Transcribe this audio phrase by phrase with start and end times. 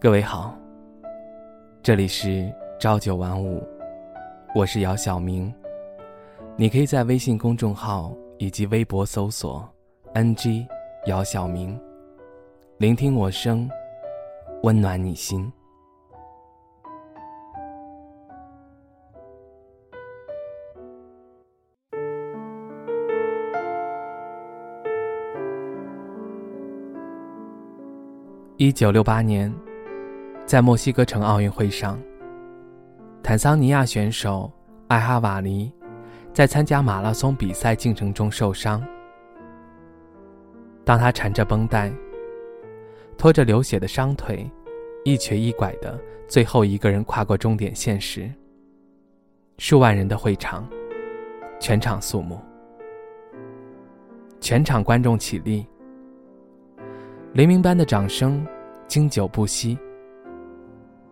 [0.00, 0.56] 各位好，
[1.82, 3.60] 这里是朝九晚五，
[4.54, 5.52] 我是姚晓明。
[6.54, 9.68] 你可以在微信公众号以及微博搜索
[10.14, 10.64] “ng
[11.06, 11.76] 姚晓明”，
[12.78, 13.68] 聆听我声，
[14.62, 15.52] 温暖你心。
[28.58, 29.52] 一九六八年。
[30.48, 32.00] 在墨西哥城奥运会上，
[33.22, 34.50] 坦桑尼亚选手
[34.86, 35.70] 艾哈瓦尼
[36.32, 38.82] 在参加马拉松比赛进程中受伤。
[40.86, 41.92] 当他缠着绷带，
[43.18, 44.50] 拖着流血的伤腿，
[45.04, 48.32] 一瘸一拐的最后一个人跨过终点线时，
[49.58, 50.66] 数万人的会场
[51.60, 52.40] 全场肃穆，
[54.40, 55.66] 全场观众起立，
[57.34, 58.42] 雷鸣般的掌声
[58.86, 59.78] 经久不息。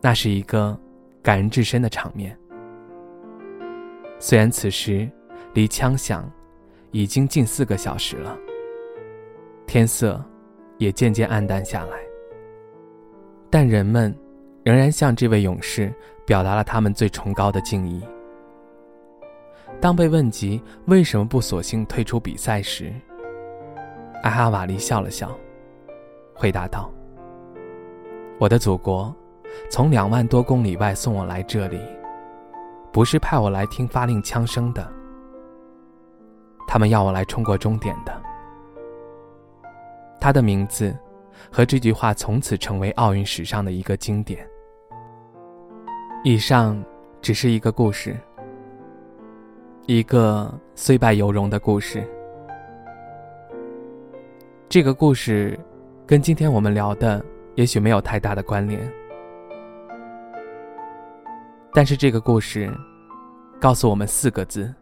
[0.00, 0.78] 那是一个
[1.22, 2.36] 感人至深的场面。
[4.18, 5.08] 虽然此时
[5.52, 6.30] 离枪响
[6.90, 8.36] 已经近四个小时了，
[9.66, 10.24] 天色
[10.78, 11.98] 也渐渐暗淡下来，
[13.50, 14.14] 但人们
[14.64, 15.92] 仍然向这位勇士
[16.24, 18.02] 表达了他们最崇高的敬意。
[19.80, 22.92] 当被问及为什么不索性退出比赛时，
[24.22, 25.36] 艾哈瓦利笑了笑，
[26.34, 26.90] 回答道
[28.40, 29.14] ：“我的祖国。”
[29.70, 31.80] 从两万多公里外送我来这里，
[32.92, 34.90] 不是派我来听发令枪声的。
[36.66, 38.20] 他们要我来冲过终点的。
[40.20, 40.96] 他的名字
[41.50, 44.46] 和这句话从此成为奥运史上的一个经典。
[46.24, 46.82] 以上
[47.22, 48.16] 只是一个故事，
[49.86, 52.06] 一个虽败犹荣的故事。
[54.68, 55.58] 这个故事
[56.06, 58.92] 跟今天我们聊的也许没有太大的关联。
[61.72, 62.72] 但是这个故事，
[63.60, 64.74] 告诉我们四个字：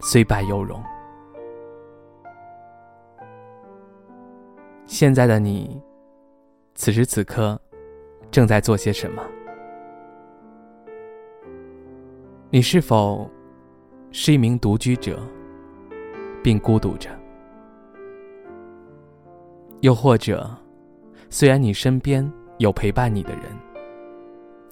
[0.00, 0.82] 虽败犹荣。
[4.86, 5.80] 现在的你，
[6.74, 7.60] 此时此刻，
[8.30, 9.22] 正在做些什么？
[12.50, 13.28] 你是否
[14.10, 15.18] 是一名独居者，
[16.42, 17.10] 并孤独着？
[19.80, 20.48] 又或者，
[21.30, 23.44] 虽然你身边有陪伴你的人？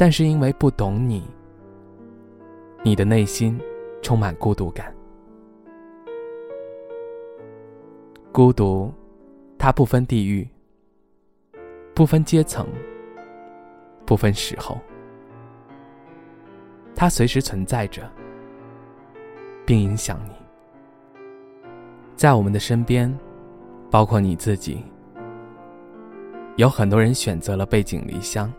[0.00, 1.22] 但是因为不懂你，
[2.83, 3.61] 你的内心
[4.00, 4.91] 充满孤独感。
[8.33, 8.91] 孤独，
[9.59, 10.49] 它不分地域，
[11.93, 12.66] 不分阶层，
[14.06, 14.78] 不分时候，
[16.97, 18.11] 它随时存在着，
[19.67, 20.32] 并影响你。
[22.17, 23.15] 在我们的身边，
[23.91, 24.82] 包括你自己，
[26.56, 28.50] 有很多人选择了背井离乡。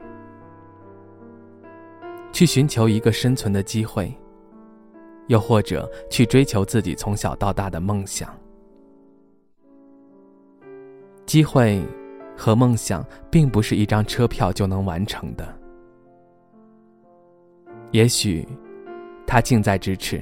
[2.31, 4.13] 去寻求一个生存的机会，
[5.27, 8.35] 又或者去追求自己从小到大的梦想。
[11.25, 11.81] 机会
[12.35, 15.57] 和梦想并不是一张车票就能完成的。
[17.91, 18.47] 也许，
[19.27, 20.19] 它近在咫尺；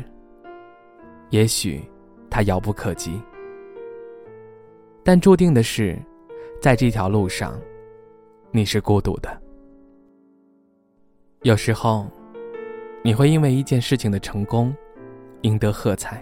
[1.29, 1.81] 也许，
[2.29, 3.19] 它遥不可及。
[5.03, 5.97] 但注定的是，
[6.61, 7.59] 在这条路上，
[8.51, 9.48] 你是孤独的。
[11.43, 12.05] 有时候，
[13.01, 14.75] 你会因为一件事情的成功，
[15.43, 16.21] 赢得喝彩。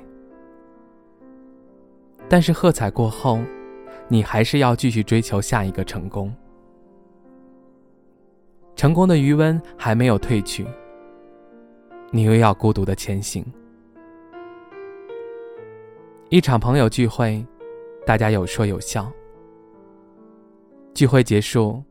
[2.29, 3.39] 但是喝彩过后，
[4.07, 6.31] 你还是要继续追求下一个成功。
[8.75, 10.67] 成功的余温还没有褪去，
[12.11, 13.44] 你又要孤独的前行。
[16.29, 17.44] 一场朋友聚会，
[18.05, 19.11] 大家有说有笑。
[20.94, 21.81] 聚会结束，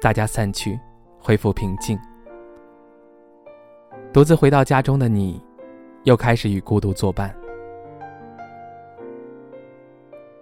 [0.00, 0.80] 大家散去，
[1.18, 1.98] 恢复平静。
[4.12, 5.40] 独自回到家中的你，
[6.02, 7.32] 又开始与孤独作伴。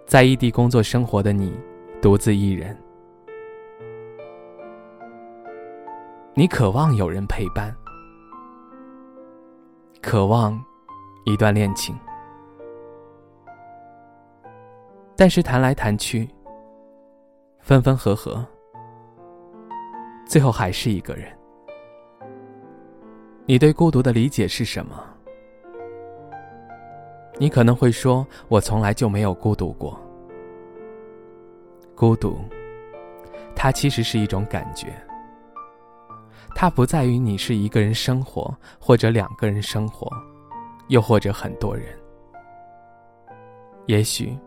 [0.07, 1.53] 在异地工作生活的你，
[2.01, 2.75] 独自一人，
[6.33, 7.71] 你渴望有人陪伴，
[10.01, 10.59] 渴望
[11.25, 11.95] 一段恋情，
[15.15, 16.27] 但是谈来谈去，
[17.59, 18.43] 分分合合，
[20.25, 21.31] 最后还是一个人。
[23.49, 25.03] 你对孤独的理解是什么？
[27.39, 29.99] 你可能会说：“我从来就没有孤独过。”
[31.97, 32.37] 孤独，
[33.55, 34.93] 它其实是一种感觉。
[36.53, 40.07] 它不在于你是一个人生活，或者两个人生活，
[40.89, 41.87] 又或者很多人。
[43.87, 44.37] 也许，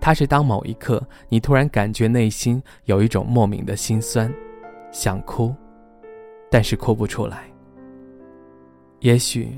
[0.00, 4.32] 它是当某一刻你突然感觉内心有一种莫名的心酸，
[4.90, 5.54] 想哭，
[6.50, 7.44] 但是哭不出来。
[9.00, 9.48] 也许，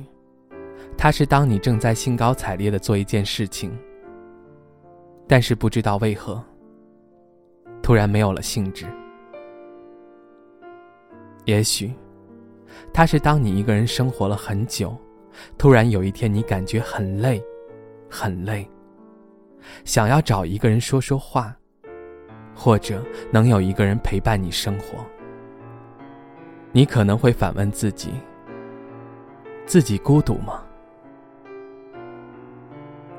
[0.97, 3.73] 它是当你正在兴高采烈的做一件事情，
[5.29, 6.43] 但是不知道为何，
[7.81, 8.85] 突然没有了兴致。
[11.45, 11.95] 也许，
[12.93, 14.95] 它是当你一个人生活了很久，
[15.57, 17.41] 突然有一天你感觉很累，
[18.11, 18.69] 很累，
[19.85, 21.57] 想要找一个人说说话，
[22.55, 24.99] 或者能有一个人陪伴你生活。
[26.73, 28.13] 你可能会反问自己。
[29.69, 30.65] 自己孤独吗？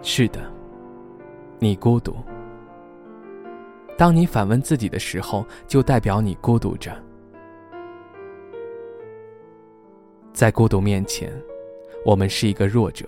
[0.01, 0.51] 是的，
[1.60, 2.16] 你孤独。
[3.96, 6.92] 当你反问自己的时候，就代表你孤独着。
[10.34, 11.31] 在孤独面前，
[12.04, 13.07] 我们是一个弱者，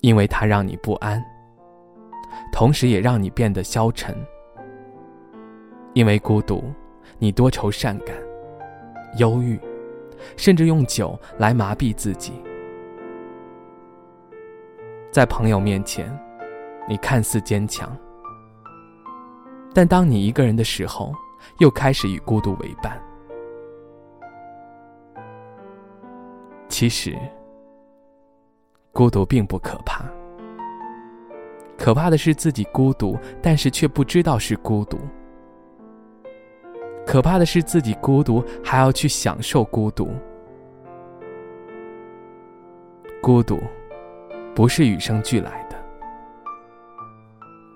[0.00, 1.24] 因为它让你不安，
[2.52, 4.12] 同时也让你变得消沉。
[5.92, 6.64] 因为孤独，
[7.20, 8.16] 你多愁善感，
[9.18, 9.56] 忧郁。
[10.36, 12.32] 甚至用酒来麻痹自己。
[15.10, 16.10] 在朋友面前，
[16.88, 17.94] 你看似坚强，
[19.74, 21.12] 但当你一个人的时候，
[21.58, 23.00] 又开始与孤独为伴。
[26.68, 27.14] 其实，
[28.90, 30.04] 孤独并不可怕，
[31.76, 34.98] 可怕的是自己孤独，但是却不知道是孤独。
[37.12, 40.08] 可怕的是自己孤独，还要去享受孤独。
[43.20, 43.60] 孤独，
[44.54, 45.76] 不是与生俱来的，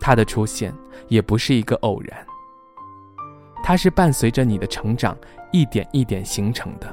[0.01, 0.73] 它的出现
[1.09, 2.27] 也不是一个偶然，
[3.63, 5.15] 它是伴随着你的成长
[5.53, 6.87] 一点一点形成的。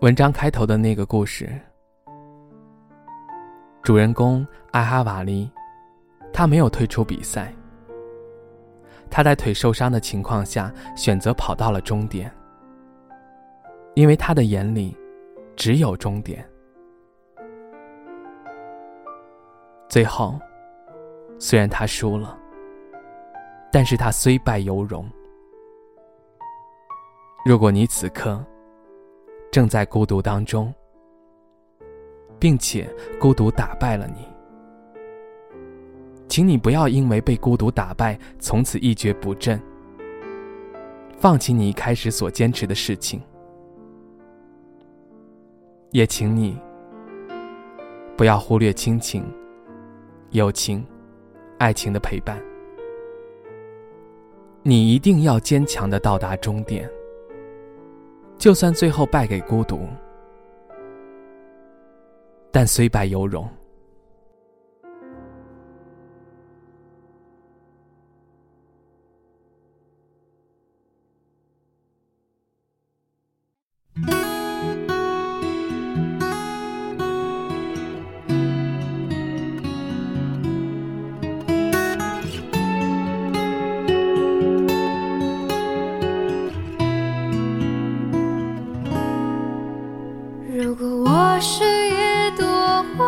[0.00, 1.60] 文章开头的那个故事，
[3.82, 5.50] 主人公艾哈瓦利，
[6.32, 7.52] 他没有退出比赛。
[9.14, 12.28] 他在腿受伤的情况下选择跑到了终点，
[13.94, 14.96] 因为他的眼里
[15.54, 16.44] 只有终点。
[19.88, 20.36] 最后，
[21.38, 22.36] 虽然他输了，
[23.70, 25.08] 但是他虽败犹荣。
[27.46, 28.44] 如果你此刻
[29.52, 30.74] 正在孤独当中，
[32.40, 34.33] 并且孤独打败了你。
[36.34, 39.56] 请你不要因为被孤独打败，从此一蹶不振，
[41.16, 43.22] 放弃你一开始所坚持的事情。
[45.92, 46.58] 也请你
[48.16, 49.24] 不要忽略亲情、
[50.30, 50.84] 友情、
[51.58, 52.42] 爱情的陪伴。
[54.64, 56.90] 你一定要坚强的到达终点，
[58.38, 59.86] 就算最后败给孤独，
[62.50, 63.48] 但虽败犹荣。
[90.64, 92.46] 如果我是一朵
[92.96, 93.04] 花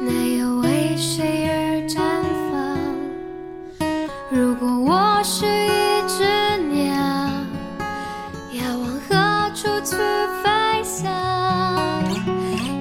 [0.00, 1.98] 那又为谁而绽
[2.52, 2.78] 放？
[4.30, 6.22] 如果我是一只
[6.68, 6.86] 鸟
[8.52, 9.96] 要往何处去
[10.40, 11.10] 飞翔？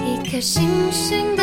[0.06, 1.36] 一颗星星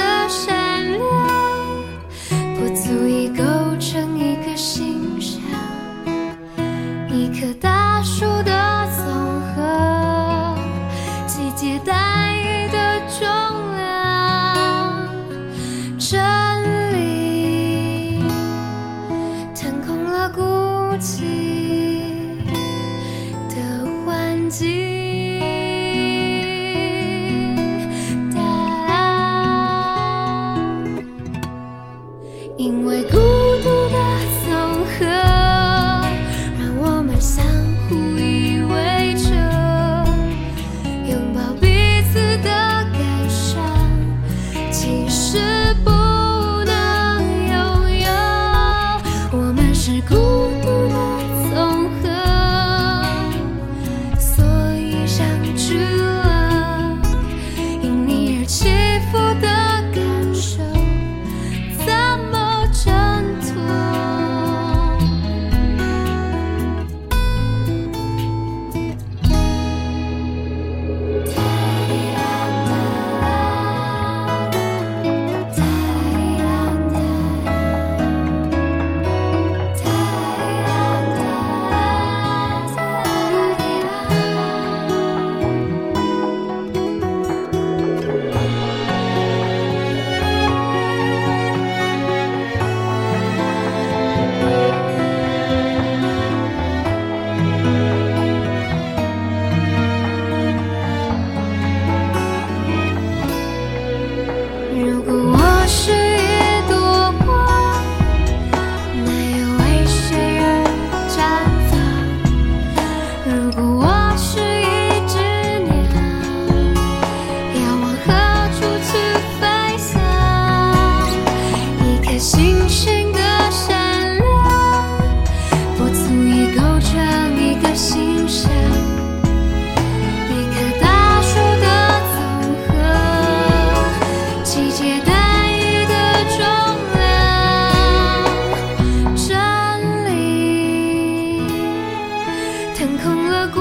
[142.85, 143.61] 腾空了孤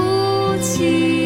[0.60, 1.23] 寂。